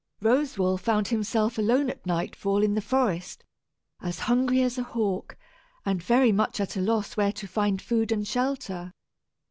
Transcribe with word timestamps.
Roswal 0.19 0.79
found 0.79 1.09
himself 1.09 1.59
alone 1.59 1.87
at 1.87 2.07
nightfall 2.07 2.63
in 2.63 2.73
the 2.73 2.81
forest, 2.81 3.43
as 4.01 4.17
hungry 4.21 4.63
as 4.63 4.79
a 4.79 4.83
hawk, 4.83 5.37
and 5.85 6.01
very 6.01 6.31
much 6.31 6.59
at 6.59 6.75
a 6.75 6.81
loss 6.81 7.15
where 7.15 7.31
to 7.33 7.45
find 7.47 7.79
food 7.83 8.11
and 8.11 8.27
shelter. 8.27 8.93